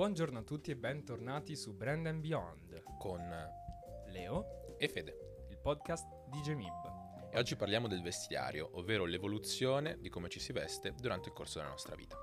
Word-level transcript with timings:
Buongiorno 0.00 0.38
a 0.38 0.42
tutti 0.42 0.70
e 0.70 0.76
bentornati 0.76 1.54
su 1.54 1.76
Brand 1.76 2.06
and 2.06 2.22
Beyond 2.22 2.84
con 2.96 3.20
Leo, 4.06 4.78
e 4.78 4.88
Fede. 4.88 5.44
il 5.50 5.58
podcast 5.58 6.06
di 6.30 6.40
Gemib. 6.40 7.28
E 7.30 7.38
oggi 7.38 7.54
parliamo 7.54 7.86
del 7.86 8.00
vestiario, 8.00 8.70
ovvero 8.78 9.04
l'evoluzione 9.04 9.98
di 10.00 10.08
come 10.08 10.30
ci 10.30 10.40
si 10.40 10.54
veste 10.54 10.94
durante 10.98 11.28
il 11.28 11.34
corso 11.34 11.58
della 11.58 11.68
nostra 11.68 11.96
vita. 11.96 12.16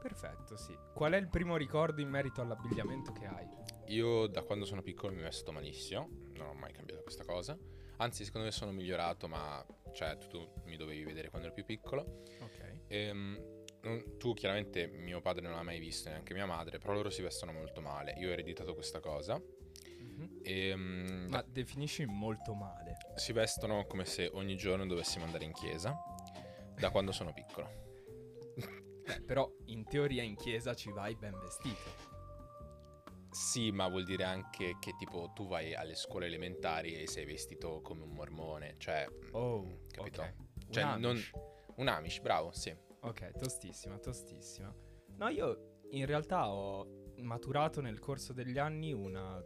Perfetto, 0.00 0.56
sì. 0.56 0.76
Qual 0.92 1.12
è 1.12 1.16
il 1.16 1.28
primo 1.28 1.56
ricordo 1.56 2.00
in 2.00 2.08
merito 2.08 2.40
all'abbigliamento 2.40 3.12
che 3.12 3.26
hai? 3.26 3.46
Io 3.94 4.26
da 4.26 4.42
quando 4.42 4.64
sono 4.64 4.82
piccolo 4.82 5.14
mi 5.14 5.22
vesto 5.22 5.52
malissimo, 5.52 6.08
non 6.32 6.48
ho 6.48 6.54
mai 6.54 6.72
cambiato 6.72 7.02
questa 7.02 7.24
cosa. 7.24 7.56
Anzi, 7.98 8.24
secondo 8.24 8.48
me 8.48 8.52
sono 8.52 8.72
migliorato, 8.72 9.28
ma 9.28 9.64
cioè 9.92 10.18
tu, 10.18 10.26
tu 10.26 10.62
mi 10.64 10.76
dovevi 10.76 11.04
vedere 11.04 11.28
quando 11.28 11.46
ero 11.46 11.54
più 11.54 11.64
piccolo. 11.64 12.24
Ok. 12.40 12.80
Ehm, 12.88 13.61
non- 13.82 14.16
tu 14.18 14.32
chiaramente 14.34 14.86
mio 14.86 15.20
padre 15.20 15.42
non 15.42 15.52
l'ha 15.54 15.62
mai 15.62 15.78
visto, 15.78 16.08
neanche 16.08 16.34
mia 16.34 16.46
madre, 16.46 16.78
però 16.78 16.92
loro 16.92 17.10
si 17.10 17.22
vestono 17.22 17.52
molto 17.52 17.80
male. 17.80 18.12
Io 18.18 18.28
ho 18.28 18.32
ereditato 18.32 18.74
questa 18.74 19.00
cosa. 19.00 19.40
Mhm. 20.00 20.40
E, 20.42 20.74
mm, 20.76 21.28
Ma 21.28 21.42
definisci 21.42 22.04
molto 22.06 22.54
male. 22.54 22.96
si 23.16 23.32
vestono 23.32 23.84
come 23.86 24.04
se 24.04 24.28
ogni 24.34 24.56
giorno 24.56 24.86
dovessimo 24.86 25.24
andare 25.24 25.44
in 25.44 25.52
chiesa, 25.52 25.96
da 26.74 26.90
quando 26.90 27.12
sono 27.12 27.32
piccolo. 27.32 27.80
Beh, 29.04 29.20
però 29.22 29.50
in 29.66 29.84
teoria 29.84 30.22
in 30.22 30.36
chiesa 30.36 30.74
ci 30.74 30.90
vai 30.92 31.14
ben 31.16 31.36
vestito. 31.40 32.10
Sì, 33.30 33.70
ma 33.72 33.88
vuol 33.88 34.04
dire 34.04 34.24
anche 34.24 34.76
che 34.78 34.94
tipo 34.98 35.32
tu 35.34 35.46
vai 35.48 35.74
alle 35.74 35.94
scuole 35.94 36.26
elementari 36.26 37.00
e 37.00 37.06
sei 37.08 37.24
vestito 37.24 37.80
come 37.80 38.02
un 38.02 38.10
mormone, 38.10 38.74
cioè, 38.78 39.06
Oh, 39.32 39.78
capito? 39.90 40.20
ok. 40.22 40.34
Cioè, 40.70 40.82
Un 40.84 41.00
non- 41.00 41.10
Amish. 41.12 41.30
un 41.76 41.88
Amish, 41.88 42.20
bravo, 42.20 42.52
sì. 42.52 42.76
Ok, 43.04 43.32
tostissima, 43.36 43.98
tostissima. 43.98 44.72
No, 45.16 45.28
io 45.28 45.80
in 45.90 46.06
realtà 46.06 46.48
ho 46.48 47.10
maturato 47.16 47.80
nel 47.80 47.98
corso 47.98 48.32
degli 48.32 48.58
anni 48.58 48.92
una- 48.92 49.42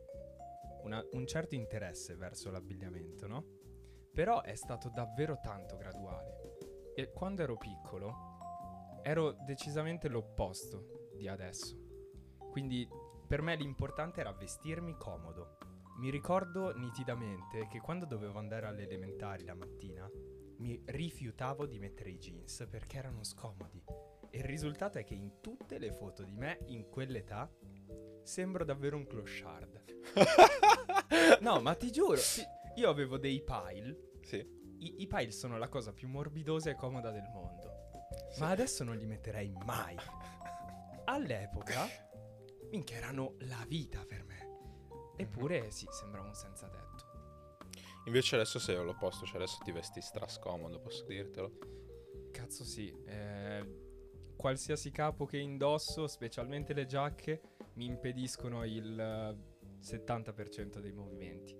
una- 0.83 1.03
un 1.13 1.27
certo 1.27 1.55
interesse 1.55 2.17
verso 2.17 2.51
l'abbigliamento, 2.51 3.27
no? 3.27 3.45
Però 4.13 4.43
è 4.43 4.55
stato 4.55 4.91
davvero 4.91 5.39
tanto 5.43 5.77
graduale. 5.77 6.57
E 6.95 7.13
quando 7.13 7.43
ero 7.43 7.57
piccolo 7.57 8.35
ero 9.03 9.33
decisamente 9.45 10.09
l'opposto 10.09 11.11
di 11.15 11.27
adesso. 11.27 11.77
Quindi 12.51 12.87
per 13.27 13.41
me 13.41 13.57
l'importante 13.57 14.21
era 14.21 14.33
vestirmi 14.33 14.97
comodo. 14.97 15.57
Mi 15.99 16.11
ricordo 16.11 16.77
nitidamente 16.77 17.67
che 17.69 17.81
quando 17.81 18.05
dovevo 18.05 18.39
andare 18.39 18.67
alle 18.67 18.83
elementari 18.83 19.45
la 19.45 19.55
mattina 19.55 20.09
mi 20.59 20.81
rifiutavo 20.85 21.67
di 21.67 21.79
mettere 21.79 22.11
i 22.11 22.19
jeans 22.19 22.67
perché 22.71 22.99
erano 22.99 23.23
scomodi. 23.25 23.83
E 24.31 24.39
il 24.39 24.45
risultato 24.45 24.99
è 24.99 25.05
che 25.05 25.15
in 25.15 25.41
tutte 25.41 25.79
le 25.79 25.93
foto 25.93 26.23
di 26.23 26.35
me 26.37 26.59
in 26.67 26.89
quell'età 26.89 27.51
sembro 28.23 28.65
davvero 28.65 28.97
un 28.97 29.07
clochard. 29.07 29.85
no, 31.41 31.61
ma 31.61 31.75
ti 31.75 31.91
giuro, 31.91 32.21
io 32.77 32.91
avevo 32.91 33.19
dei 33.19 33.43
pile. 33.43 34.11
Sì. 34.23 34.55
I, 34.79 35.03
i 35.03 35.07
pile 35.07 35.31
sono 35.31 35.57
la 35.57 35.69
cosa 35.69 35.93
più 35.93 36.09
morbidosa 36.09 36.71
e 36.71 36.75
comoda 36.75 37.11
del 37.11 37.29
mondo. 37.33 37.73
Sì. 38.31 38.41
Ma 38.41 38.51
adesso 38.51 38.85
non 38.85 38.97
li 38.97 39.07
metterei 39.07 39.53
mai. 39.65 39.97
All'epoca, 41.05 41.87
minchia, 42.71 42.97
erano 42.97 43.37
la 43.41 43.65
vita 43.67 44.05
per 44.05 44.25
me. 44.25 44.35
Eppure, 45.17 45.71
sì, 45.71 45.87
sembrava 45.91 46.27
un 46.27 46.35
senza 46.35 46.69
tetto. 46.69 47.06
Invece 48.07 48.37
adesso 48.37 48.59
sei 48.59 48.77
all'opposto, 48.77 49.27
cioè 49.27 49.37
adesso 49.37 49.59
ti 49.65 49.73
vesti 49.73 50.01
strascomodo, 50.01 50.81
posso 50.81 51.05
dirtelo. 51.05 51.59
Cazzo 52.31 52.65
sì, 52.65 52.95
eh, 53.07 53.65
qualsiasi 54.37 54.91
capo 54.91 55.27
che 55.27 55.39
indosso, 55.39 56.07
specialmente 56.07 56.73
le 56.73 56.87
giacche, 56.87 57.41
mi 57.75 57.87
impediscono 57.87 58.65
il 58.65 58.99
eh, 58.99 59.81
70% 59.83 60.79
dei 60.79 60.93
movimenti. 60.93 61.57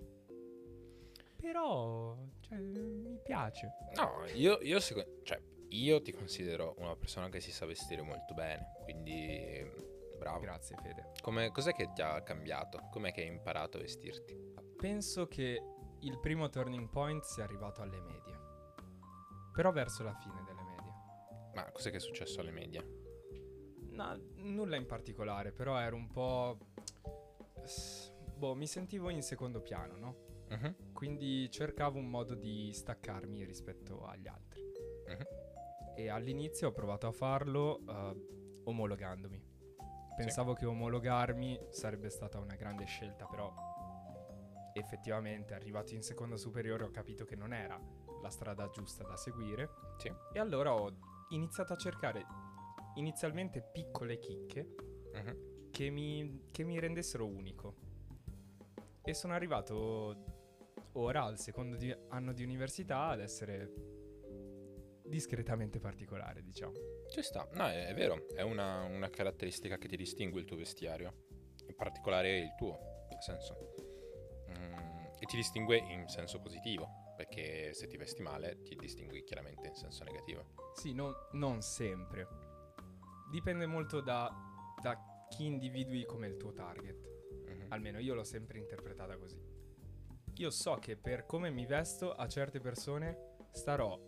Però, 1.35 2.17
cioè, 2.39 2.57
mi 2.59 3.19
piace. 3.23 3.69
No, 3.95 4.25
io, 4.33 4.59
io, 4.61 4.79
seco- 4.79 5.21
cioè, 5.23 5.41
io 5.69 6.01
ti 6.01 6.11
considero 6.11 6.75
una 6.77 6.95
persona 6.95 7.29
che 7.29 7.39
si 7.41 7.51
sa 7.51 7.65
vestire 7.65 8.01
molto 8.01 8.33
bene, 8.33 8.73
quindi 8.83 9.69
bravo. 10.17 10.39
Grazie 10.39 10.77
Fede. 10.81 11.11
Come, 11.21 11.51
cos'è 11.51 11.73
che 11.73 11.91
ti 11.93 12.01
ha 12.01 12.21
cambiato? 12.21 12.87
Com'è 12.89 13.11
che 13.11 13.21
hai 13.21 13.27
imparato 13.27 13.77
a 13.77 13.81
vestirti? 13.81 14.35
Penso 14.77 15.27
che 15.27 15.61
il 16.07 16.19
primo 16.19 16.49
turning 16.49 16.87
point 16.89 17.23
sia 17.23 17.43
arrivato 17.43 17.81
alle 17.81 17.99
medie. 17.99 18.39
Però 19.51 19.71
verso 19.71 20.03
la 20.03 20.13
fine 20.13 20.41
delle 20.45 20.61
medie. 20.63 20.93
Ma 21.53 21.69
cos'è 21.71 21.89
che 21.91 21.97
è 21.97 21.99
successo 21.99 22.39
alle 22.39 22.51
medie? 22.51 22.95
No, 23.91 24.17
nulla 24.35 24.75
in 24.77 24.85
particolare, 24.85 25.51
però 25.51 25.77
ero 25.79 25.95
un 25.95 26.07
po'... 26.09 26.57
Boh, 28.35 28.55
mi 28.55 28.67
sentivo 28.67 29.09
in 29.09 29.21
secondo 29.21 29.61
piano, 29.61 29.97
no? 29.97 30.15
Mhm, 30.49 30.93
Quindi 30.93 31.49
cercavo 31.51 31.97
un 31.97 32.07
modo 32.09 32.35
di 32.35 32.71
staccarmi 32.71 33.43
rispetto 33.43 34.05
agli 34.05 34.27
altri. 34.27 34.61
mhm. 35.07 35.25
E 35.95 36.09
all'inizio 36.09 36.67
ho 36.69 36.71
provato 36.71 37.07
a 37.07 37.11
farlo 37.11 37.79
eh, 37.87 38.61
omologandomi. 38.65 39.43
Pensavo 40.15 40.53
che 40.53 40.65
omologarmi 40.65 41.59
sarebbe 41.69 42.09
stata 42.09 42.39
una 42.39 42.55
grande 42.55 42.85
scelta, 42.85 43.25
però 43.25 43.51
effettivamente 44.77 45.53
arrivato 45.53 45.93
in 45.93 46.01
seconda 46.01 46.37
superiore 46.37 46.83
ho 46.83 46.91
capito 46.91 47.25
che 47.25 47.35
non 47.35 47.53
era 47.53 47.79
la 48.21 48.29
strada 48.29 48.69
giusta 48.69 49.03
da 49.03 49.15
seguire. 49.15 49.69
Sì. 49.97 50.11
E 50.33 50.39
allora 50.39 50.73
ho 50.73 50.91
iniziato 51.29 51.73
a 51.73 51.77
cercare 51.77 52.25
inizialmente 52.95 53.61
piccole 53.61 54.17
chicche 54.19 54.75
mhm. 55.13 55.69
che 55.71 55.89
mi, 55.89 56.43
che 56.51 56.63
mi 56.63 56.79
rendessero 56.79 57.25
unico. 57.25 57.75
E 59.01 59.13
sono 59.13 59.33
arrivato 59.33 60.35
ora 60.93 61.23
al 61.23 61.39
secondo 61.39 61.75
di- 61.75 61.95
anno 62.09 62.33
di 62.33 62.43
università 62.43 63.07
ad 63.07 63.21
essere 63.21 63.71
discretamente 65.05 65.79
particolare, 65.79 66.43
diciamo. 66.43 66.73
Ci 67.09 67.21
sta, 67.21 67.47
no, 67.53 67.67
è, 67.67 67.87
è 67.87 67.93
vero, 67.93 68.27
è 68.35 68.41
una, 68.41 68.83
una 68.83 69.09
caratteristica 69.09 69.77
che 69.77 69.87
ti 69.87 69.95
distingue 69.95 70.41
il 70.41 70.45
tuo 70.45 70.57
vestiario, 70.57 71.27
in 71.65 71.75
particolare 71.75 72.39
il 72.39 72.53
tuo, 72.57 73.05
nel 73.09 73.21
senso. 73.21 73.76
E 75.19 75.25
ti 75.25 75.35
distingue 75.35 75.77
in 75.77 76.07
senso 76.07 76.39
positivo, 76.39 77.13
perché 77.15 77.73
se 77.73 77.87
ti 77.87 77.97
vesti 77.97 78.21
male 78.21 78.61
ti 78.61 78.75
distingui 78.75 79.23
chiaramente 79.23 79.67
in 79.67 79.73
senso 79.75 80.03
negativo. 80.03 80.53
Sì, 80.75 80.93
non, 80.93 81.13
non 81.33 81.61
sempre. 81.61 82.27
Dipende 83.31 83.65
molto 83.65 83.99
da, 84.01 84.31
da 84.81 84.95
chi 85.29 85.45
individui 85.45 86.05
come 86.05 86.27
il 86.27 86.37
tuo 86.37 86.53
target. 86.53 86.97
Mhm. 87.47 87.65
Almeno 87.69 87.99
io 87.99 88.13
l'ho 88.13 88.23
sempre 88.23 88.59
interpretata 88.59 89.17
così. 89.17 89.41
Io 90.35 90.49
so 90.51 90.75
che 90.75 90.95
per 90.97 91.25
come 91.25 91.49
mi 91.49 91.65
vesto 91.65 92.13
a 92.13 92.27
certe 92.27 92.59
persone 92.59 93.35
starò 93.51 93.99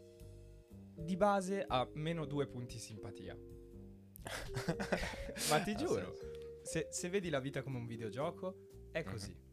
di 0.96 1.16
base 1.18 1.64
a 1.68 1.90
meno 1.94 2.26
due 2.26 2.46
punti 2.46 2.78
simpatia. 2.78 3.36
Ma 5.50 5.60
ti 5.62 5.76
giuro, 5.76 6.14
se, 6.62 6.88
se 6.92 7.10
vedi 7.10 7.30
la 7.30 7.40
vita 7.40 7.64
come 7.64 7.78
un 7.78 7.88
videogioco, 7.88 8.90
è 8.92 9.04
Mhm. 9.04 9.10
così. 9.12 9.48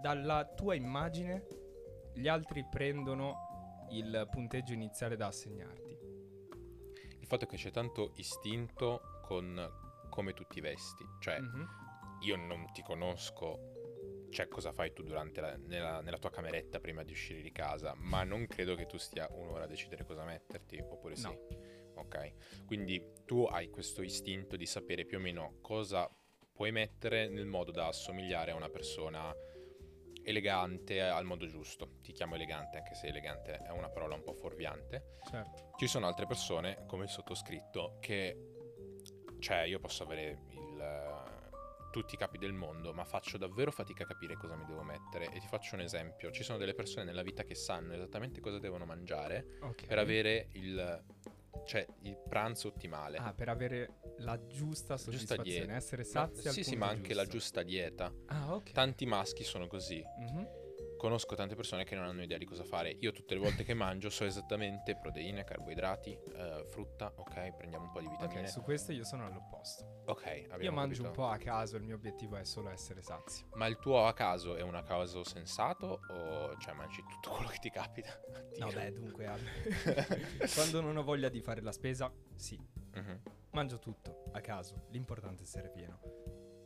Dalla 0.00 0.44
tua 0.54 0.74
immagine, 0.74 1.46
gli 2.14 2.26
altri 2.28 2.64
prendono 2.68 3.86
il 3.90 4.28
punteggio 4.30 4.72
iniziale 4.72 5.16
da 5.16 5.26
assegnarti. 5.26 5.98
Il 7.18 7.26
fatto 7.26 7.44
è 7.44 7.46
che 7.48 7.56
c'è 7.56 7.70
tanto 7.70 8.12
istinto 8.16 9.20
con 9.22 9.78
come 10.08 10.32
tu 10.32 10.44
ti 10.46 10.60
vesti, 10.60 11.04
cioè 11.20 11.38
Mhm. 11.40 11.68
io 12.22 12.36
non 12.36 12.70
ti 12.72 12.82
conosco, 12.82 14.26
cioè 14.30 14.48
cosa 14.48 14.72
fai 14.72 14.92
tu 14.92 15.02
durante 15.02 15.40
la, 15.40 15.56
nella, 15.56 16.00
nella 16.00 16.18
tua 16.18 16.30
cameretta 16.30 16.80
prima 16.80 17.02
di 17.04 17.12
uscire 17.12 17.40
di 17.42 17.52
casa, 17.52 17.94
ma 17.96 18.22
non 18.24 18.46
credo 18.46 18.74
che 18.74 18.86
tu 18.86 18.96
stia 18.96 19.28
un'ora 19.30 19.64
a 19.64 19.66
decidere 19.68 20.04
cosa 20.04 20.24
metterti, 20.24 20.78
oppure 20.78 21.14
sì. 21.16 21.24
No. 21.26 21.38
Ok, 21.96 22.64
quindi 22.64 23.04
tu 23.26 23.44
hai 23.44 23.68
questo 23.68 24.02
istinto 24.02 24.56
di 24.56 24.64
sapere 24.66 25.04
più 25.04 25.18
o 25.18 25.20
meno 25.20 25.58
cosa 25.60 26.08
puoi 26.52 26.72
mettere 26.72 27.28
nel 27.28 27.44
modo 27.46 27.70
da 27.70 27.86
assomigliare 27.88 28.50
a 28.52 28.54
una 28.54 28.70
persona 28.70 29.32
elegante 30.24 31.00
al 31.00 31.24
modo 31.24 31.46
giusto. 31.46 31.98
Ti 32.02 32.12
chiamo 32.12 32.34
elegante 32.34 32.78
anche 32.78 32.94
se 32.94 33.06
elegante 33.08 33.58
è 33.58 33.70
una 33.70 33.88
parola 33.88 34.14
un 34.14 34.22
po' 34.22 34.34
fuorviante. 34.34 35.16
Certo. 35.28 35.72
Ci 35.76 35.86
sono 35.86 36.06
altre 36.06 36.26
persone, 36.26 36.84
come 36.86 37.04
il 37.04 37.10
sottoscritto, 37.10 37.96
che... 38.00 38.36
Cioè, 39.38 39.62
io 39.62 39.78
posso 39.78 40.02
avere 40.02 40.42
il, 40.50 41.24
tutti 41.90 42.14
i 42.14 42.18
capi 42.18 42.38
del 42.38 42.52
mondo, 42.52 42.92
ma 42.92 43.04
faccio 43.04 43.38
davvero 43.38 43.70
fatica 43.70 44.04
a 44.04 44.06
capire 44.06 44.34
cosa 44.34 44.54
mi 44.54 44.66
devo 44.66 44.82
mettere. 44.82 45.30
E 45.32 45.40
ti 45.40 45.46
faccio 45.46 45.74
un 45.74 45.80
esempio. 45.80 46.30
Ci 46.30 46.42
sono 46.42 46.58
delle 46.58 46.74
persone 46.74 47.04
nella 47.04 47.22
vita 47.22 47.44
che 47.44 47.54
sanno 47.54 47.94
esattamente 47.94 48.40
cosa 48.40 48.58
devono 48.58 48.84
mangiare 48.84 49.58
Ok. 49.62 49.86
per 49.86 49.98
avere 49.98 50.48
il... 50.52 51.04
Cioè, 51.66 51.86
il 52.02 52.16
pranzo 52.28 52.68
ottimale. 52.68 53.18
Ah, 53.18 53.34
per 53.34 53.48
avere 53.48 54.00
la 54.20 54.38
giusta 54.46 54.94
Giusta 54.96 54.96
soddisfazione, 54.96 55.42
dieta. 55.44 55.74
essere 55.74 56.02
Ma- 56.02 56.08
sazi 56.08 56.48
al 56.48 56.54
sì, 56.54 56.62
sì, 56.64 56.76
ma 56.76 56.86
anche 56.88 57.14
la 57.14 57.26
giusta 57.26 57.62
dieta. 57.62 58.12
Ah, 58.26 58.54
ok. 58.54 58.70
Tanti 58.72 59.06
maschi 59.06 59.44
sono 59.44 59.66
così. 59.66 60.02
Mhm. 60.18 60.58
Conosco 60.96 61.34
tante 61.34 61.54
persone 61.54 61.84
che 61.84 61.94
non 61.94 62.04
hanno 62.04 62.22
idea 62.22 62.36
di 62.36 62.44
cosa 62.44 62.62
fare. 62.62 62.94
Io 63.00 63.10
tutte 63.12 63.32
le 63.32 63.40
volte 63.40 63.64
che 63.64 63.72
mangio 63.72 64.10
so 64.10 64.24
esattamente 64.26 64.96
proteine, 64.96 65.44
carboidrati, 65.44 66.12
eh, 66.34 66.66
frutta, 66.68 67.10
ok, 67.16 67.54
prendiamo 67.56 67.86
un 67.86 67.90
po' 67.90 68.00
di 68.00 68.08
vitamine. 68.08 68.42
Ok, 68.42 68.48
su 68.50 68.60
questo 68.60 68.92
io 68.92 69.04
sono 69.04 69.24
all'opposto. 69.24 70.02
Ok, 70.08 70.48
Io 70.60 70.70
mangio 70.72 71.00
un 71.00 71.08
capito. 71.08 71.22
po' 71.22 71.28
a 71.28 71.38
caso, 71.38 71.76
il 71.78 71.84
mio 71.84 71.94
obiettivo 71.94 72.36
è 72.36 72.44
solo 72.44 72.68
essere 72.68 73.00
sazio. 73.00 73.46
Ma 73.54 73.66
il 73.66 73.78
tuo 73.78 74.04
a 74.06 74.12
caso 74.12 74.56
è 74.56 74.60
un 74.60 74.74
a 74.74 74.82
caso 74.82 75.24
sensato 75.24 76.00
o 76.08 76.54
cioè 76.58 76.74
mangi 76.74 77.02
tutto 77.08 77.30
quello 77.30 77.48
che 77.48 77.58
ti 77.60 77.70
capita? 77.70 78.20
No, 78.58 78.70
beh, 78.70 78.92
dunque, 78.92 79.24
quando 80.54 80.82
non 80.82 80.98
ho 80.98 81.02
voglia 81.02 81.30
di 81.30 81.40
fare 81.40 81.62
la 81.62 81.72
spesa, 81.72 82.12
sì, 82.36 82.58
Mhm. 82.92 83.20
Mangio 83.52 83.78
tutto 83.78 84.24
a 84.32 84.40
caso. 84.40 84.86
L'importante 84.90 85.42
è 85.42 85.44
essere 85.44 85.70
pieno. 85.70 86.00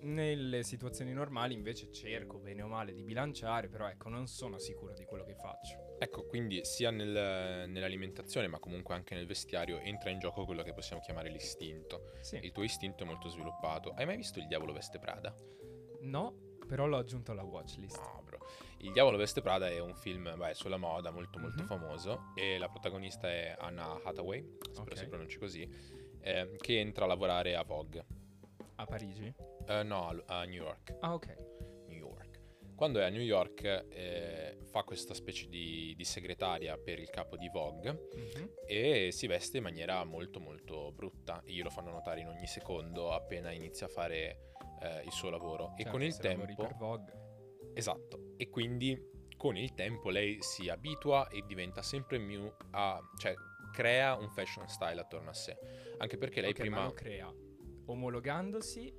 Nelle 0.00 0.62
situazioni 0.64 1.14
normali, 1.14 1.54
invece, 1.54 1.90
cerco 1.90 2.38
bene 2.38 2.60
o 2.60 2.66
male 2.66 2.92
di 2.92 3.02
bilanciare, 3.02 3.69
però 3.69 3.88
ecco, 3.88 4.10
non 4.10 4.26
sono 4.26 4.58
sicuro 4.58 4.92
di 4.92 5.04
quello 5.06 5.25
che 5.25 5.34
faccio. 5.34 5.96
Ecco, 5.98 6.26
quindi 6.26 6.62
sia 6.64 6.90
nel- 6.90 7.70
nell'alimentazione 7.70 8.46
ma 8.46 8.58
comunque 8.58 8.94
anche 8.94 9.14
nel 9.14 9.26
vestiario 9.26 9.78
entra 9.78 10.10
in 10.10 10.19
gioco 10.19 10.44
quello 10.44 10.62
che 10.62 10.75
possiamo 10.75 11.00
chiamare 11.00 11.31
l'istinto. 11.31 12.12
Sì. 12.20 12.36
Il 12.42 12.52
tuo 12.52 12.64
istinto 12.64 13.04
è 13.04 13.06
molto 13.06 13.31
sviluppato. 13.31 13.92
Hai 13.92 14.04
mai 14.04 14.16
visto 14.16 14.38
Il 14.38 14.46
Diavolo 14.46 14.75
Veste 14.75 14.98
Prada? 14.98 15.34
No, 16.02 16.58
però 16.66 16.84
l'ho 16.86 16.98
aggiunto 16.98 17.31
alla 17.32 17.42
watchlist. 17.44 17.96
No, 17.98 18.20
bro. 18.22 18.38
Il 18.78 18.92
Diavolo 18.92 19.16
Veste 19.16 19.40
Prada 19.40 19.70
è 19.70 19.78
un 19.78 19.94
film 19.94 20.34
beh, 20.36 20.52
sulla 20.52 20.76
moda 20.76 21.10
molto 21.10 21.38
molto 21.38 21.62
Mhm. 21.62 21.69
famoso 21.69 22.32
e 22.34 22.58
la 22.58 22.69
protagonista 22.69 23.31
è 23.31 23.54
Anna 23.58 24.02
Hathaway, 24.04 24.44
spero 24.70 24.90
Ok. 24.90 24.98
si 24.98 25.06
pronunci 25.08 25.38
così, 25.38 25.66
eh, 26.24 26.56
che 26.56 26.78
entra 26.80 27.04
a 27.04 27.08
lavorare 27.08 27.54
a 27.54 27.62
Vogue. 27.62 28.04
A 28.76 28.86
Parigi? 28.86 29.32
Eh, 29.68 29.82
no, 29.82 30.22
a 30.26 30.44
New 30.44 30.62
York. 30.62 30.96
Ah, 31.00 31.14
ok. 31.14 31.36
New 31.88 31.98
York. 31.98 32.40
Quando 32.74 32.98
è 32.98 33.04
a 33.04 33.08
New 33.08 33.20
York 33.22 33.62
eh, 33.90 34.58
fa 34.64 34.82
questa 34.82 35.14
specie 35.14 35.46
di, 35.46 35.94
di 35.96 36.04
segretaria 36.04 36.76
per 36.76 36.98
il 36.98 37.08
capo 37.08 37.36
di 37.36 37.48
Vogue 37.48 38.08
Mhm. 38.14 38.50
e 38.66 39.10
si 39.12 39.28
veste 39.28 39.58
in 39.58 39.62
maniera 39.62 40.02
molto 40.04 40.40
molto 40.40 40.90
brutta 40.90 41.40
e 41.44 41.52
glielo 41.52 41.70
fanno 41.70 41.90
notare 41.92 42.20
in 42.22 42.26
ogni 42.28 42.46
secondo 42.48 43.12
appena 43.12 43.52
inizia 43.52 43.86
a 43.86 43.90
fare 43.90 44.50
eh, 44.82 45.02
il 45.04 45.12
suo 45.12 45.30
lavoro 45.30 45.74
e 45.76 45.82
Certo, 45.82 45.90
con 45.92 46.02
il 46.02 46.16
tempo 46.16 46.52
per 46.56 46.74
Vogue. 46.76 47.12
esatto 47.74 48.34
e 48.36 48.50
quindi 48.50 48.98
con 49.36 49.56
il 49.56 49.72
tempo 49.74 50.10
lei 50.10 50.38
si 50.42 50.68
abitua 50.68 51.28
e 51.28 51.44
diventa 51.46 51.80
sempre 51.80 52.18
più 52.18 52.52
a 52.72 53.00
cioè 53.18 53.34
crea 53.74 54.14
un 54.14 54.30
fashion 54.30 54.68
style 54.68 55.00
attorno 55.00 55.30
a 55.30 55.34
sé 55.34 55.58
anche 55.98 56.16
perché 56.16 56.40
lei 56.40 56.50
Ok, 56.50 56.58
ma 56.60 56.64
prima 56.66 56.84
lo 56.84 56.92
crea 56.92 57.34
omologandosi 57.86 58.94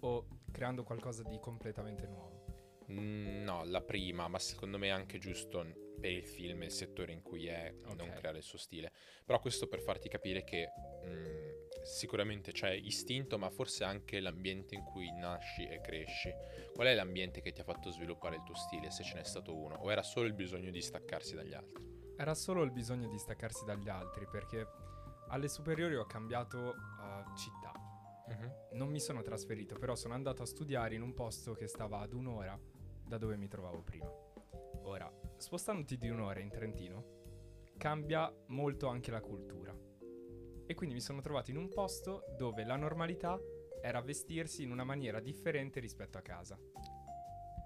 o 0.00 0.26
creando 0.50 0.84
qualcosa 0.84 1.22
di 1.22 1.38
completamente 1.40 2.06
nuovo? 2.06 2.44
Mm, 2.90 3.42
No, 3.44 3.64
la 3.64 3.80
prima, 3.82 4.28
ma 4.28 4.38
secondo 4.38 4.78
me 4.78 4.88
è 4.88 4.90
anche 4.90 5.18
giusto 5.18 5.64
per 6.00 6.10
il 6.10 6.24
film 6.26 6.62
e 6.62 6.66
il 6.66 6.70
settore 6.72 7.12
in 7.12 7.22
cui 7.22 7.46
è 7.46 7.72
non 7.84 8.08
Ok. 8.08 8.14
creare 8.14 8.38
il 8.38 8.42
suo 8.44 8.58
stile. 8.58 8.92
Però 9.24 9.38
questo 9.40 9.68
per 9.68 9.80
farti 9.80 10.08
capire 10.08 10.42
che 10.44 10.68
mm, 11.06 11.50
sicuramente 11.84 12.52
c'è 12.52 12.70
istinto, 12.70 13.38
ma 13.38 13.50
forse 13.50 13.84
anche 13.84 14.20
l'ambiente 14.20 14.74
in 14.74 14.82
cui 14.84 15.10
nasci 15.12 15.66
e 15.66 15.80
cresci. 15.80 16.32
Qual 16.72 16.86
è 16.86 16.94
l'ambiente 16.94 17.40
che 17.40 17.52
ti 17.52 17.60
ha 17.60 17.64
fatto 17.64 17.90
sviluppare 17.90 18.36
il 18.36 18.42
tuo 18.42 18.54
stile, 18.56 18.90
se 18.90 19.04
ce 19.04 19.14
n'è 19.16 19.24
stato 19.24 19.56
uno? 19.56 19.76
O 19.76 19.90
era 19.90 20.02
solo 20.02 20.26
il 20.26 20.34
bisogno 20.34 20.70
di 20.70 20.80
staccarsi 20.82 21.34
dagli 21.34 21.54
altri? 21.54 22.01
Era 22.22 22.34
solo 22.34 22.62
il 22.62 22.70
bisogno 22.70 23.08
di 23.08 23.18
staccarsi 23.18 23.64
dagli 23.64 23.88
altri 23.88 24.28
perché 24.30 24.64
alle 25.30 25.48
superiori 25.48 25.96
ho 25.96 26.06
cambiato 26.06 26.70
eh, 26.70 27.36
città. 27.36 27.72
Non 28.74 28.90
mi 28.90 29.00
sono 29.00 29.22
trasferito, 29.22 29.74
però 29.74 29.96
sono 29.96 30.14
andato 30.14 30.42
a 30.42 30.46
studiare 30.46 30.94
in 30.94 31.02
un 31.02 31.14
posto 31.14 31.52
che 31.54 31.66
stava 31.66 31.98
ad 31.98 32.12
un'ora 32.12 32.56
da 33.04 33.18
dove 33.18 33.36
mi 33.36 33.48
trovavo 33.48 33.82
prima. 33.82 34.08
Ora, 34.84 35.12
spostandoti 35.36 35.98
di 35.98 36.10
un'ora 36.10 36.38
in 36.38 36.50
Trentino, 36.50 37.04
cambia 37.76 38.32
molto 38.46 38.86
anche 38.86 39.10
la 39.10 39.20
cultura. 39.20 39.76
E 40.64 40.74
quindi 40.74 40.94
mi 40.94 41.00
sono 41.00 41.22
trovato 41.22 41.50
in 41.50 41.56
un 41.56 41.68
posto 41.70 42.22
dove 42.36 42.62
la 42.62 42.76
normalità 42.76 43.36
era 43.82 44.00
vestirsi 44.00 44.62
in 44.62 44.70
una 44.70 44.84
maniera 44.84 45.18
differente 45.18 45.80
rispetto 45.80 46.18
a 46.18 46.22
casa. 46.22 46.56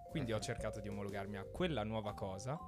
Quindi 0.09 0.33
ho 0.33 0.41
cercato 0.41 0.81
di 0.81 0.89
omologarmi 0.89 1.37
a 1.37 1.45
quella 1.45 1.85
nuova 1.85 2.15
cosa, 2.15 2.59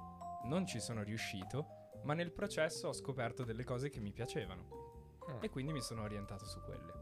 non 0.43 0.67
ci 0.67 0.79
sono 0.79 1.01
riuscito, 1.01 1.78
ma 2.03 2.13
nel 2.13 2.31
processo 2.31 2.87
ho 2.89 2.93
scoperto 2.93 3.43
delle 3.43 3.63
cose 3.63 3.89
che 3.89 3.99
mi 3.99 4.11
piacevano 4.11 4.77
Mm. 5.29 5.37
e 5.43 5.49
quindi 5.49 5.73
mi 5.73 5.81
sono 5.81 6.01
orientato 6.03 6.45
su 6.45 6.59
quelle. 6.61 6.93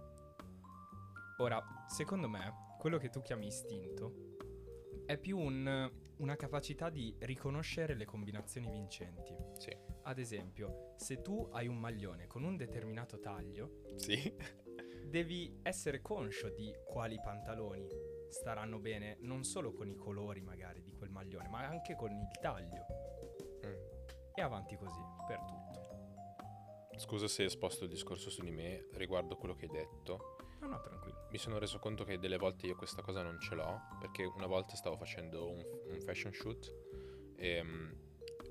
Ora, 1.37 1.63
secondo 1.87 2.27
me, 2.27 2.75
quello 2.79 2.97
che 2.97 3.09
tu 3.09 3.21
chiami 3.21 3.47
istinto 3.47 4.35
è 5.05 5.17
più 5.17 5.37
un- 5.37 5.89
una 6.17 6.35
capacità 6.35 6.89
di 6.89 7.15
riconoscere 7.19 7.93
le 7.93 8.05
combinazioni 8.05 8.69
vincenti. 8.69 9.33
Sì. 9.57 9.75
Ad 10.03 10.17
esempio, 10.19 10.93
se 10.97 11.21
tu 11.21 11.47
hai 11.51 11.67
un 11.67 11.77
maglione 11.77 12.27
con 12.27 12.43
un 12.43 12.57
determinato 12.57 13.19
taglio, 13.19 13.81
Sì. 13.95 14.35
devi 15.05 15.59
essere 15.63 16.01
conscio 16.01 16.49
di 16.49 16.73
quali 16.85 17.19
pantaloni 17.23 17.87
staranno 18.29 18.79
bene 18.79 19.17
non 19.21 19.43
solo 19.43 19.71
con 19.71 19.87
i 19.87 19.95
colori 19.95 20.41
magari 20.41 20.81
di 20.81 20.91
quel 20.91 21.11
maglione, 21.11 21.47
ma 21.47 21.65
anche 21.65 21.95
con 21.95 22.11
il 22.11 22.27
taglio. 22.41 22.85
E 24.37 24.41
avanti 24.41 24.75
così, 24.77 24.99
per 25.27 25.39
tutto. 25.39 26.95
Scusa 26.99 27.27
se 27.27 27.49
sposto 27.49 27.85
il 27.85 27.89
discorso 27.89 28.29
su 28.29 28.41
di 28.43 28.51
me 28.51 28.87
riguardo 28.93 29.35
quello 29.35 29.55
che 29.55 29.65
hai 29.65 29.71
detto. 29.71 30.35
No, 30.61 30.67
no, 30.67 30.79
tranquillo. 30.81 31.27
Mi 31.31 31.37
sono 31.39 31.57
reso 31.57 31.79
conto 31.79 32.03
che 32.03 32.19
delle 32.19 32.37
volte 32.37 32.67
io 32.67 32.75
questa 32.75 33.01
cosa 33.01 33.23
non 33.23 33.39
ce 33.39 33.55
l'ho, 33.55 33.81
perché 33.99 34.25
una 34.25 34.45
volta 34.45 34.75
stavo 34.75 34.95
facendo 34.95 35.49
un, 35.49 35.63
un 35.91 35.99
fashion 36.01 36.31
shoot 36.33 36.71
e, 37.35 37.63
mm, 37.63 37.91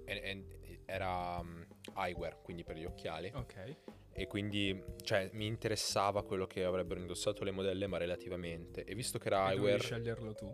e- 0.06 0.20
e- 0.22 0.80
era 0.86 1.40
mm, 1.42 1.62
eyewear, 1.96 2.40
quindi 2.42 2.62
per 2.64 2.76
gli 2.76 2.84
occhiali, 2.84 3.30
Ok. 3.34 3.76
e 4.12 4.26
quindi 4.28 4.80
cioè, 5.02 5.30
mi 5.34 5.46
interessava 5.46 6.22
quello 6.24 6.46
che 6.46 6.64
avrebbero 6.64 6.98
indossato 7.00 7.42
le 7.44 7.50
modelle, 7.52 7.86
ma 7.88 7.96
relativamente. 7.98 8.84
E 8.84 8.94
visto 8.94 9.18
che 9.18 9.28
era 9.28 9.48
E 9.50 9.54
eyewear, 9.54 9.80
sceglierlo 9.80 10.34
tu. 10.34 10.52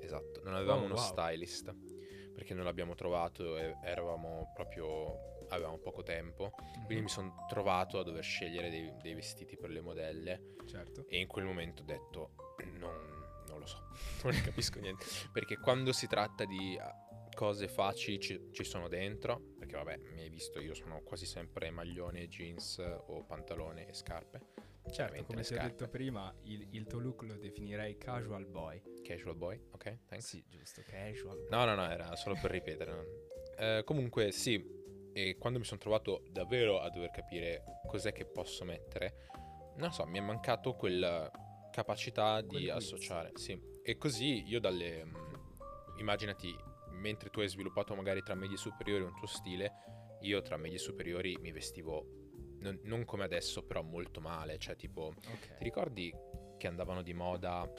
esatto, 0.00 0.40
non 0.44 0.54
avevamo 0.54 0.82
Oh, 0.82 0.84
uno 0.84 0.94
wow. 0.94 1.02
stylist, 1.04 1.74
perché 2.36 2.52
non 2.52 2.64
l'abbiamo 2.64 2.94
trovato 2.94 3.56
e 3.56 3.78
eravamo 3.82 4.52
proprio... 4.54 5.46
avevamo 5.48 5.78
poco 5.78 6.02
tempo, 6.02 6.52
quindi 6.84 7.04
mi 7.04 7.08
sono 7.08 7.46
trovato 7.48 7.98
a 7.98 8.02
dover 8.02 8.22
scegliere 8.22 8.68
dei- 8.68 8.92
dei 9.00 9.14
vestiti 9.14 9.56
per 9.56 9.70
le 9.70 9.80
modelle. 9.80 10.54
Certo. 10.66 11.06
E 11.08 11.18
in 11.18 11.26
quel 11.26 11.46
momento 11.46 11.80
ho 11.80 11.86
detto, 11.86 12.34
non, 12.78 12.94
non 13.48 13.58
lo 13.58 13.64
so, 13.64 13.88
non 14.24 14.34
ne 14.34 14.42
capisco 14.42 14.78
niente. 14.80 15.06
Perché 15.32 15.56
quando 15.56 15.92
si 15.92 16.06
tratta 16.06 16.44
di 16.44 16.76
ah, 16.78 16.94
cose 17.34 17.68
facili 17.68 18.20
ci, 18.20 18.50
ci 18.52 18.64
sono 18.64 18.86
dentro, 18.86 19.40
perché 19.58 19.76
vabbè, 19.76 19.96
mi 20.12 20.20
hai 20.20 20.28
visto, 20.28 20.60
io 20.60 20.74
sono 20.74 21.00
quasi 21.00 21.24
sempre 21.24 21.70
maglione, 21.70 22.28
jeans 22.28 22.76
o 23.06 23.24
pantalone 23.24 23.86
e 23.86 23.94
scarpe. 23.94 24.40
Certo, 24.90 25.24
come 25.24 25.42
ti 25.42 25.54
ho 25.54 25.58
detto 25.60 25.88
prima, 25.88 26.34
il, 26.44 26.68
il 26.70 26.86
tuo 26.86 26.98
look 27.00 27.22
lo 27.22 27.36
definirei 27.36 27.96
casual 27.98 28.46
boy. 28.46 28.80
Casual 29.02 29.36
boy, 29.36 29.60
ok, 29.72 29.98
thanks. 30.06 30.26
Sì, 30.26 30.44
giusto, 30.48 30.82
casual 30.86 31.36
boy. 31.38 31.48
No, 31.50 31.64
no, 31.64 31.74
no, 31.74 31.90
era 31.90 32.14
solo 32.16 32.36
per 32.40 32.50
ripetere. 32.50 33.04
Eh, 33.58 33.82
comunque 33.84 34.30
sì, 34.32 34.62
e 35.12 35.36
quando 35.38 35.58
mi 35.58 35.64
sono 35.64 35.80
trovato 35.80 36.22
davvero 36.30 36.80
a 36.80 36.88
dover 36.90 37.10
capire 37.10 37.62
cos'è 37.86 38.12
che 38.12 38.26
posso 38.26 38.64
mettere, 38.64 39.28
non 39.76 39.92
so, 39.92 40.06
mi 40.06 40.18
è 40.18 40.22
mancato 40.22 40.74
quella 40.74 41.30
capacità 41.70 42.40
di 42.40 42.48
Quel 42.48 42.62
quiz. 42.62 42.74
associare. 42.76 43.30
Sì. 43.34 43.60
E 43.82 43.96
così 43.98 44.44
io 44.46 44.60
dalle... 44.60 45.04
mm, 45.04 45.14
immaginati, 45.98 46.54
mentre 46.92 47.28
tu 47.30 47.40
hai 47.40 47.48
sviluppato 47.48 47.94
magari 47.94 48.22
tra 48.22 48.34
medie 48.34 48.56
superiori 48.56 49.04
un 49.04 49.14
tuo 49.14 49.26
stile, 49.26 49.72
io 50.20 50.40
tra 50.42 50.56
medie 50.56 50.78
superiori 50.78 51.36
mi 51.38 51.52
vestivo 51.52 52.25
non, 52.66 52.80
non 52.84 53.04
come 53.04 53.24
adesso, 53.24 53.62
però 53.64 53.82
molto 53.82 54.20
male. 54.20 54.58
Cioè, 54.58 54.76
tipo, 54.76 55.14
ti 55.20 55.28
Ok. 55.28 55.56
ricordi 55.58 56.12
che 56.58 56.66
andavano 56.66 57.02
di 57.02 57.12
moda 57.14 57.70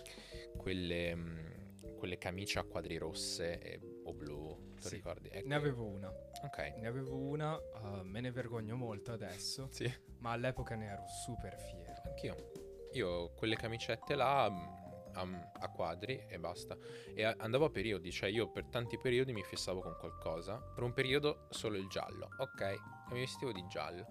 quelle, 0.55 1.15
mm, 1.15 1.95
quelle 1.97 2.17
camicie 2.17 2.59
a 2.59 2.63
quadri 2.63 2.97
rosse 2.97 3.59
e- 3.59 3.79
o 4.05 4.13
blu? 4.13 4.75
Ti 4.79 4.87
Sì. 4.87 4.95
ricordi? 4.95 5.29
Ecco. 5.29 5.47
Ne 5.47 5.55
avevo 5.55 5.83
una. 5.83 6.07
Ok. 6.43 6.57
Ne 6.77 6.87
avevo 6.87 7.15
una, 7.15 7.55
uh, 7.55 8.03
me 8.03 8.21
ne 8.21 8.31
vergogno 8.31 8.75
molto 8.75 9.11
adesso, 9.11 9.67
Sì, 9.71 9.91
ma 10.19 10.31
all'epoca 10.31 10.75
ne 10.75 10.85
ero 10.85 11.03
super 11.07 11.57
fiero. 11.57 12.01
anch'io. 12.05 12.51
Io 12.93 13.29
quelle 13.33 13.55
camicette 13.55 14.15
là 14.15 14.49
mm, 14.49 14.75
a, 15.13 15.49
a 15.61 15.69
quadri 15.69 16.23
e 16.29 16.37
basta. 16.39 16.77
E 17.15 17.23
a- 17.23 17.35
andavo 17.39 17.65
a 17.65 17.69
periodi, 17.71 18.11
cioè 18.11 18.29
io 18.29 18.49
per 18.51 18.65
tanti 18.67 18.97
periodi 18.99 19.33
mi 19.33 19.43
fissavo 19.43 19.81
con 19.81 19.95
qualcosa. 19.99 20.57
Per 20.59 20.83
un 20.83 20.93
periodo 20.93 21.47
solo 21.49 21.75
il 21.77 21.87
giallo, 21.87 22.29
ok? 22.37 22.61
E 22.61 22.77
mi 23.11 23.19
vestivo 23.19 23.51
di 23.51 23.65
giallo. 23.67 24.05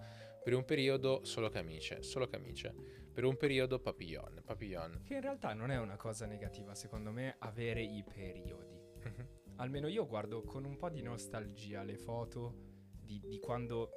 Per 0.47 0.55
un 0.55 0.63
periodo 0.63 1.25
solo 1.25 1.49
camicie, 1.49 2.01
solo 2.03 2.25
camicie. 2.29 2.73
Per 3.11 3.25
un 3.25 3.35
periodo 3.35 3.81
papillon, 3.81 4.43
papillon. 4.45 5.01
Che 5.03 5.15
in 5.15 5.19
realtà 5.19 5.51
non 5.51 5.71
è 5.71 5.77
una 5.77 5.97
cosa 5.97 6.25
negativa, 6.25 6.73
secondo 6.73 7.11
me, 7.11 7.35
avere 7.39 7.81
i 7.81 8.01
periodi. 8.01 8.79
Mhm. 9.03 9.27
Almeno 9.57 9.89
io 9.89 10.07
guardo 10.07 10.43
con 10.43 10.63
un 10.63 10.77
po' 10.77 10.89
di 10.89 11.01
nostalgia 11.01 11.83
le 11.83 11.97
foto 11.97 12.55
di, 13.03 13.21
di 13.27 13.39
quando 13.39 13.89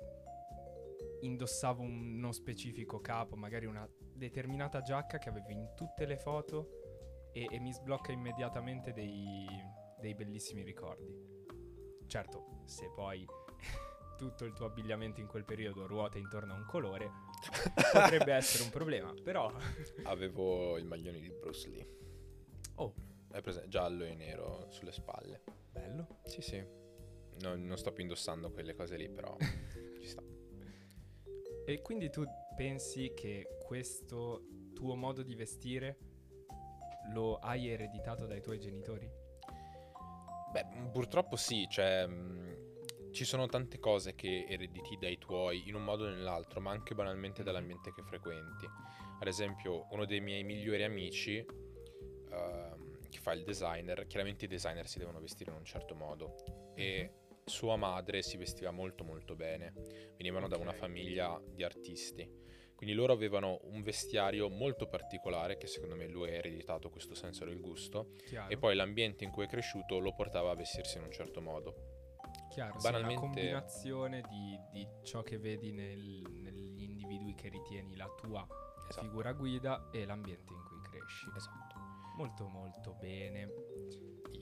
indossavo 1.21 1.83
uno 1.83 2.33
specifico 2.33 3.01
capo, 3.01 3.37
magari 3.37 3.67
una 3.67 3.89
determinata 4.13 4.81
giacca 4.81 5.19
che 5.19 5.29
avevo 5.29 5.51
in 5.51 5.75
tutte 5.77 6.05
le 6.05 6.17
foto 6.17 7.31
e, 7.31 7.47
e 7.49 7.61
mi 7.61 7.73
sblocca 7.73 8.11
immediatamente 8.11 8.93
dei, 8.93 9.47
dei 10.01 10.17
bellissimi 10.17 10.65
ricordi. 10.65 11.15
Certo, 12.09 12.63
se 12.65 12.91
poi 12.93 13.25
tutto 14.21 14.45
il 14.45 14.53
tuo 14.53 14.67
abbigliamento 14.67 15.19
in 15.21 15.27
quel 15.27 15.45
periodo 15.47 15.87
ruota 15.87 16.19
intorno 16.19 16.53
a 16.53 16.57
un 16.57 16.67
colore, 16.67 17.11
potrebbe 17.91 18.35
essere 18.35 18.65
un 18.65 18.69
problema, 18.71 19.15
però... 19.25 19.51
Avevo 20.05 20.77
il 20.77 20.85
maglione 20.85 21.21
di 21.21 21.31
Bruce 21.31 21.71
Lee. 21.71 21.89
Oh, 22.75 22.93
Hai 23.33 23.41
presente? 23.41 23.69
Giallo 23.71 24.05
e 24.05 24.15
nero 24.15 24.67
sulle 24.69 24.93
spalle. 24.93 25.41
bello. 25.73 26.19
Sì, 26.25 26.43
sì. 26.43 26.63
Non, 27.41 27.65
non 27.65 27.79
sto 27.79 27.93
più 27.93 28.03
indossando 28.03 28.51
quelle 28.51 28.75
cose 28.75 28.97
lì, 28.99 29.09
però 29.09 29.35
ci 29.99 30.07
sta. 30.07 30.23
E 31.65 31.81
quindi 31.81 32.11
tu 32.11 32.23
pensi 32.55 33.13
che 33.15 33.57
questo 33.65 34.43
tuo 34.75 34.97
modo 34.97 35.23
di 35.23 35.35
vestire 35.35 35.97
lo 37.15 37.37
hai 37.39 37.69
ereditato 37.69 38.27
dai 38.27 38.43
tuoi 38.43 38.59
genitori? 38.59 39.11
Beh, 40.53 40.67
purtroppo 40.93 41.37
sì, 41.37 41.67
cioè 41.71 42.07
mh, 42.07 42.60
ci 43.13 43.25
sono 43.25 43.47
tante 43.47 43.79
cose 43.79 44.15
che 44.15 44.47
erediti 44.49 44.97
dai 44.99 45.19
tuoi 45.19 45.69
in 45.69 45.75
un 45.75 45.85
modo 45.85 46.07
o 46.07 46.09
nell'altro, 46.09 46.61
ma 46.61 46.71
anche 46.71 46.95
banalmente 46.95 47.43
dall'ambiente 47.43 47.93
che 47.93 48.03
frequenti. 48.03 48.67
Ad 49.21 49.27
esempio, 49.27 49.87
uno 49.91 50.05
dei 50.07 50.21
miei 50.21 50.45
migliori 50.45 50.83
amici, 50.83 51.37
ehm, 51.37 53.09
che 53.09 53.19
fa 53.19 53.33
il 53.33 53.45
designer, 53.45 54.07
chiaramente 54.07 54.45
i 54.45 54.49
designer 54.49 54.87
si 54.87 54.99
devono 54.99 55.21
vestire 55.21 55.51
in 55.51 55.57
un 55.57 55.65
certo 55.65 55.95
modo 55.95 56.73
e 56.75 57.13
sua 57.45 57.77
madre 57.77 58.23
si 58.23 58.37
vestiva 58.37 58.71
molto 58.71 59.05
molto 59.05 59.35
bene, 59.35 59.73
venivano 60.17 60.47
da 60.49 60.57
una 60.57 60.73
famiglia 60.73 61.41
di 61.45 61.65
artisti. 61.65 62.39
Quindi 62.75 62.97
loro 62.97 63.13
avevano 63.13 63.61
un 63.65 63.83
vestiario 63.83 64.49
molto 64.49 64.87
particolare 64.87 65.59
che 65.59 65.67
secondo 65.67 65.97
me 65.97 66.07
lui 66.07 66.31
ha 66.31 66.35
ereditato 66.35 66.89
questo 66.89 67.15
senso 67.15 67.45
del 67.45 67.61
gusto 67.61 68.15
Chiaro? 68.25 68.51
e 68.51 68.57
poi 68.57 68.75
l'ambiente 68.75 69.23
in 69.23 69.31
cui 69.31 69.45
è 69.45 69.49
cresciuto 69.49 69.99
lo 69.99 70.15
portava 70.15 70.51
a 70.51 70.55
vestirsi 70.55 70.97
in 70.97 71.05
un 71.05 71.13
certo 71.13 71.43
modo. 71.43 72.00
Chiaro, 72.51 72.79
sì, 72.79 72.87
banalmente- 72.91 73.15
una 73.25 73.33
combinazione 73.33 74.23
di, 74.29 74.59
di 74.71 74.87
ciò 75.03 75.23
che 75.23 75.39
vedi 75.39 75.73
nel- 75.73 76.25
negli 76.31 76.83
individui 76.83 77.35
che 77.35 77.49
ritieni 77.49 77.97
la 77.97 78.09
tua 78.17 78.47
Esatto. 78.89 79.07
figura 79.07 79.33
guida 79.33 79.89
e 79.91 80.05
l'ambiente 80.05 80.53
in 80.53 80.63
cui 80.65 80.81
cresci. 80.83 81.27
Esatto. 81.37 81.75
Molto 82.17 82.49
molto 82.49 82.95
bene. 82.95 83.49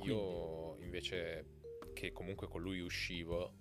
Io 0.02 0.76
invece 0.78 1.56
che 1.92 2.12
comunque 2.12 2.48
con 2.48 2.62
lui 2.62 2.80
uscivo 2.80 3.58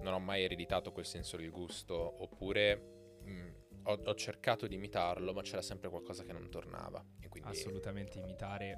non 0.00 0.12
ho 0.12 0.18
mai 0.18 0.42
ereditato 0.44 0.92
quel 0.92 1.06
senso 1.06 1.36
del 1.36 1.50
gusto 1.50 1.94
oppure 2.22 3.18
mh, 3.22 3.48
ho, 3.84 3.92
ho 4.04 4.14
cercato 4.14 4.66
di 4.66 4.74
imitarlo 4.74 5.32
ma 5.32 5.40
c'era 5.42 5.62
sempre 5.62 5.88
qualcosa 5.88 6.22
che 6.24 6.32
non 6.32 6.48
tornava 6.50 7.02
quindi 7.28 7.48
Assolutamente 7.50 8.18
imitare 8.18 8.76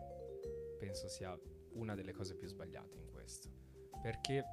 penso 0.78 1.08
sia 1.08 1.36
una 1.72 1.94
delle 1.94 2.12
cose 2.12 2.34
più 2.36 2.48
sbagliate 2.48 2.98
in 2.98 3.08
questo. 3.10 3.48
Perché 4.02 4.44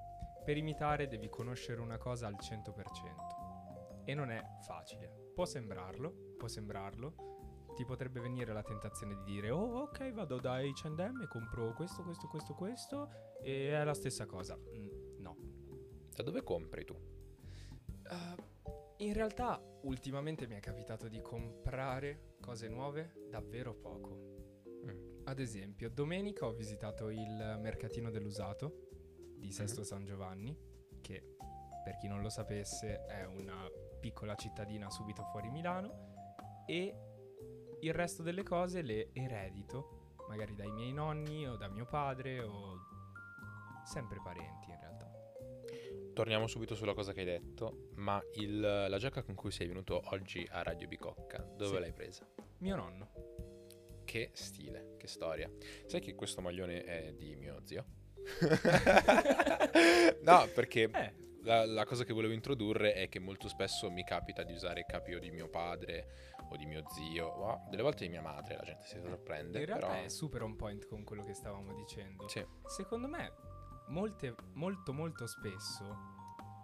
per 0.46 0.58
imitare 0.58 1.08
devi 1.08 1.28
conoscere 1.28 1.82
una 1.82 1.98
cosa 1.98 2.28
al 2.28 2.36
100% 2.40 4.04
e 4.06 4.14
non 4.14 4.30
è 4.30 4.40
facile. 4.64 5.32
Può 5.34 5.44
sembrarlo, 5.44 6.36
può 6.38 6.48
sembrarlo. 6.48 7.74
Ti 7.76 7.84
potrebbe 7.84 8.22
venire 8.22 8.54
la 8.54 8.62
tentazione 8.62 9.16
di 9.16 9.24
dire 9.24 9.50
"Oh, 9.50 9.82
ok, 9.82 10.14
vado 10.14 10.40
da 10.40 10.62
H&M 10.62 11.22
e 11.22 11.28
compro 11.28 11.74
questo, 11.74 12.04
questo, 12.04 12.28
questo, 12.28 12.54
questo" 12.54 13.10
e 13.42 13.72
è 13.72 13.84
la 13.84 13.96
stessa 13.96 14.28
cosa. 14.28 14.56
Mm, 14.56 15.20
no. 15.20 15.36
da 16.12 16.24
dove 16.24 16.44
compri 16.44 16.86
tu? 16.86 16.94
Uh, 16.94 18.44
in 18.98 19.14
realtà 19.14 19.60
ultimamente 19.82 20.48
mi 20.48 20.56
è 20.56 20.60
capitato 20.60 21.08
di 21.10 21.20
comprare 21.22 22.36
cose 22.40 22.70
nuove 22.70 23.26
davvero 23.30 23.74
poco. 23.74 24.64
Mm. 24.86 25.24
Ad 25.24 25.40
esempio, 25.40 25.90
domenica 25.90 26.46
ho 26.46 26.54
visitato 26.54 27.10
il 27.10 27.58
mercatino 27.60 28.12
dell'usato 28.12 28.85
di 29.46 29.52
Sesto 29.52 29.84
San 29.84 30.04
Giovanni, 30.06 30.58
che 31.02 31.36
per 31.84 31.98
chi 31.98 32.08
non 32.08 32.22
lo 32.22 32.30
sapesse 32.30 33.06
è 33.06 33.26
una 33.26 33.70
piccola 34.00 34.34
cittadina 34.36 34.90
subito 34.90 35.24
fuori 35.26 35.50
Milano 35.50 36.64
e 36.66 36.96
il 37.80 37.94
resto 37.94 38.24
delle 38.24 38.42
cose 38.42 38.82
le 38.82 39.10
eredito, 39.14 40.16
magari 40.30 40.56
dai 40.56 40.72
miei 40.72 40.92
nonni 40.94 41.48
o 41.48 41.56
da 41.58 41.68
mio 41.68 41.86
padre 41.86 42.42
o 42.42 42.80
sempre 43.86 44.20
parenti 44.24 44.72
in 44.72 44.80
realtà. 44.80 45.12
Torniamo 46.14 46.48
subito 46.48 46.74
sulla 46.74 46.96
cosa 46.96 47.14
che 47.14 47.20
hai 47.20 47.26
detto, 47.26 47.90
ma 47.96 48.20
il- 48.36 48.60
la 48.60 48.98
giacca 48.98 49.22
con 49.22 49.36
cui 49.36 49.52
sei 49.52 49.68
venuto 49.68 50.02
oggi 50.06 50.48
a 50.50 50.64
Radio 50.64 50.88
Bicocca, 50.88 51.44
dove 51.44 51.76
Sì. 51.76 51.80
l'hai 51.80 51.94
presa? 51.94 52.26
Mio 52.60 52.76
nonno. 52.76 53.12
Che 54.06 54.32
stile, 54.34 54.96
che 54.98 55.08
storia. 55.08 55.52
Sai 55.86 56.00
che 56.00 56.16
questo 56.16 56.42
maglione 56.42 56.84
è 56.84 57.14
di 57.14 57.36
mio 57.36 57.60
zio? 57.64 57.86
no, 60.24 60.48
perché 60.54 60.90
Eh, 60.92 61.26
la, 61.46 61.66
la 61.66 61.86
cosa 61.86 62.04
che 62.04 62.14
volevo 62.14 62.34
introdurre 62.34 62.94
è 62.94 63.08
che 63.08 63.20
molto 63.20 63.48
spesso 63.48 63.90
mi 63.92 64.04
capita 64.04 64.44
di 64.44 64.54
usare 64.54 64.82
il 64.82 64.86
capi 64.88 65.14
o 65.14 65.20
di 65.20 65.32
mio 65.32 65.48
padre 65.48 66.34
o 66.50 66.58
di 66.58 66.66
mio 66.66 66.84
zio, 66.90 67.28
o 67.28 67.68
delle 67.70 67.82
volte 67.82 68.04
di 68.04 68.10
mia 68.10 68.22
madre, 68.22 68.56
la 68.56 68.64
gente 68.64 68.86
si 68.86 69.00
sorprende. 69.00 69.60
in 69.60 69.66
realtà 69.66 69.88
però... 69.88 70.04
è 70.04 70.08
super 70.10 70.42
on 70.44 70.56
point 70.56 70.88
con 70.88 71.04
quello 71.04 71.24
che 71.24 71.34
stavamo 71.34 71.74
dicendo. 71.74 72.28
Sì, 72.28 72.46
Secondo 72.66 73.08
me, 73.08 73.32
molte, 73.88 74.36
molto 74.54 74.94
molto 74.94 75.28
spesso, 75.28 75.84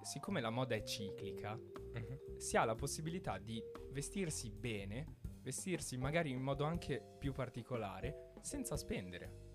siccome 0.01 0.41
la 0.41 0.49
moda 0.49 0.75
è 0.75 0.83
ciclica, 0.83 1.55
mhm, 1.55 2.37
si 2.37 2.57
ha 2.57 2.65
la 2.65 2.75
possibilità 2.75 3.37
di 3.37 3.61
vestirsi 3.91 4.49
bene, 4.49 5.17
vestirsi 5.41 5.97
magari 5.97 6.29
in 6.31 6.41
modo 6.41 6.63
anche 6.63 7.01
più 7.17 7.33
particolare, 7.33 8.31
senza 8.41 8.75
spendere. 8.77 9.49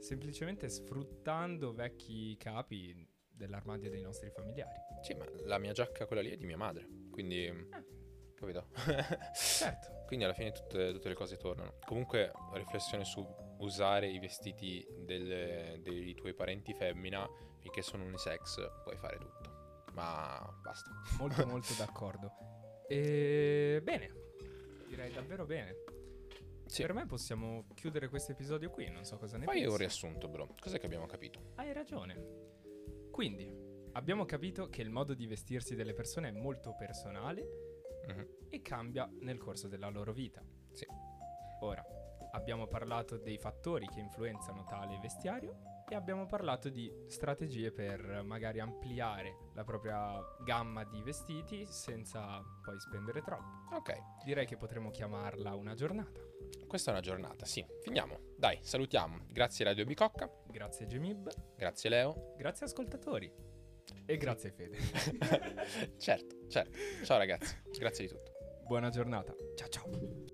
Semplicemente 0.00 0.68
sfruttando 0.68 1.72
vecchi 1.72 2.36
capi 2.36 3.06
dell'armadio 3.28 3.90
dei 3.90 4.00
nostri 4.02 4.30
familiari. 4.30 4.78
Sì, 5.02 5.14
ma 5.14 5.24
la 5.44 5.58
mia 5.58 5.72
giacca, 5.72 6.06
quella 6.06 6.22
lì, 6.22 6.30
è 6.30 6.36
di 6.36 6.46
mia 6.46 6.56
madre, 6.56 6.86
quindi... 7.10 7.86
Capito? 8.34 8.68
Certo. 9.34 9.96
Quindi 10.06 10.24
alla 10.24 10.32
fine 10.32 10.52
tutte, 10.52 10.92
tutte 10.92 11.08
le 11.08 11.14
cose 11.16 11.36
tornano. 11.36 11.74
Comunque, 11.84 12.30
riflessione 12.52 13.04
su 13.04 13.26
usare 13.58 14.08
i 14.08 14.20
vestiti 14.20 14.86
del- 15.04 15.80
dei 15.82 16.14
tuoi 16.14 16.34
parenti 16.34 16.72
femmina 16.72 17.28
finché 17.58 17.82
sono 17.82 18.04
unisex, 18.04 18.58
puoi 18.84 18.96
fare 18.96 19.18
tutto. 19.18 19.84
Ma 19.92 20.48
basta. 20.62 20.88
Molto 21.18 21.44
molto 21.46 21.74
d'accordo. 21.76 22.30
E 22.86 23.80
bene, 23.82 24.12
direi 24.86 25.12
davvero 25.12 25.44
bene. 25.44 25.74
Sì. 26.68 26.82
Per 26.82 26.92
me 26.92 27.06
possiamo 27.06 27.66
chiudere 27.74 28.08
questo 28.08 28.32
episodio 28.32 28.70
qui, 28.70 28.88
non 28.90 29.04
so 29.04 29.16
cosa 29.16 29.36
ne 29.38 29.44
Fai 29.46 29.54
pensi. 29.60 29.70
un 29.70 29.76
riassunto, 29.78 30.28
bro. 30.28 30.54
Cos'è 30.60 30.78
che 30.78 30.86
abbiamo 30.86 31.06
capito? 31.06 31.52
Hai 31.56 31.72
ragione. 31.72 32.46
Quindi, 33.10 33.50
abbiamo 33.92 34.24
capito 34.26 34.68
che 34.68 34.82
il 34.82 34.90
modo 34.90 35.14
di 35.14 35.26
vestirsi 35.26 35.74
delle 35.74 35.92
persone 35.94 36.28
è 36.28 36.32
molto 36.32 36.74
personale 36.76 37.66
Mhm. 38.06 38.28
e 38.50 38.62
cambia 38.62 39.08
nel 39.20 39.38
corso 39.38 39.66
della 39.66 39.88
loro 39.88 40.12
vita. 40.12 40.42
Sì. 40.72 40.86
Ora, 41.60 41.84
abbiamo 42.32 42.66
parlato 42.66 43.16
dei 43.16 43.38
fattori 43.38 43.86
che 43.88 44.00
influenzano 44.00 44.64
tale 44.64 44.98
vestiario 45.00 45.56
e 45.88 45.94
abbiamo 45.94 46.26
parlato 46.26 46.68
di 46.68 46.92
strategie 47.06 47.72
per 47.72 48.22
magari 48.22 48.60
ampliare 48.60 49.48
la 49.54 49.64
propria 49.64 50.20
gamma 50.44 50.84
di 50.84 51.00
vestiti 51.02 51.66
senza 51.66 52.42
poi 52.62 52.78
spendere 52.78 53.22
troppo. 53.22 53.74
Ok, 53.74 53.94
Direi 54.24 54.44
che 54.46 54.56
potremmo 54.58 54.90
chiamarla 54.90 55.54
una 55.54 55.74
giornata. 55.74 56.20
Questa 56.66 56.90
è 56.90 56.92
una 56.94 57.02
giornata, 57.02 57.44
sì. 57.44 57.64
Finiamo. 57.82 58.18
Dai, 58.36 58.58
salutiamo. 58.62 59.26
Grazie 59.28 59.64
Radio 59.64 59.84
Bicocca, 59.84 60.30
Grazie 60.46 60.86
Gemib, 60.86 61.28
grazie 61.56 61.90
Leo. 61.90 62.34
grazie 62.36 62.66
ascoltatori 62.66 63.32
e 64.06 64.16
grazie 64.16 64.50
Fede. 64.50 64.78
certo, 65.98 66.36
certo. 66.48 66.76
Ciao 67.04 67.18
ragazzi, 67.18 67.56
grazie 67.78 68.06
di 68.06 68.10
tutto. 68.12 68.32
Buona 68.64 68.90
giornata. 68.90 69.34
Ciao 69.54 69.68
ciao. 69.68 70.27